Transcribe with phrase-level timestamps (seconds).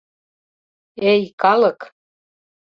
[1.11, 1.79] —Эй, калык!